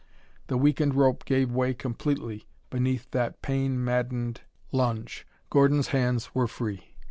The 0.47 0.57
weakened 0.57 0.95
rope 0.95 1.25
gave 1.25 1.51
way 1.51 1.75
completely 1.75 2.47
beneath 2.71 3.11
that 3.11 3.43
pain 3.43 3.83
maddened 3.83 4.41
lunge. 4.71 5.27
Gordon's 5.51 5.89
hands 5.89 6.33
were 6.33 6.47
free. 6.47 6.95